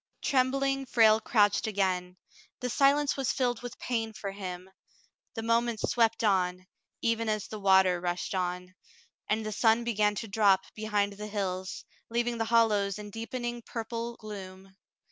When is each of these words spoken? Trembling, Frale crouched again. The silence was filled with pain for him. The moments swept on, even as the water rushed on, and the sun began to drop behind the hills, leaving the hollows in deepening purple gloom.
Trembling, 0.23 0.87
Frale 0.87 1.19
crouched 1.21 1.67
again. 1.67 2.17
The 2.59 2.71
silence 2.71 3.15
was 3.15 3.31
filled 3.31 3.61
with 3.61 3.77
pain 3.77 4.13
for 4.13 4.31
him. 4.31 4.67
The 5.35 5.43
moments 5.43 5.87
swept 5.91 6.23
on, 6.23 6.65
even 7.03 7.29
as 7.29 7.45
the 7.47 7.59
water 7.59 8.01
rushed 8.01 8.33
on, 8.33 8.73
and 9.29 9.45
the 9.45 9.51
sun 9.51 9.83
began 9.83 10.15
to 10.15 10.27
drop 10.27 10.63
behind 10.73 11.13
the 11.13 11.27
hills, 11.27 11.85
leaving 12.09 12.39
the 12.39 12.45
hollows 12.45 12.97
in 12.97 13.11
deepening 13.11 13.61
purple 13.61 14.15
gloom. 14.17 14.75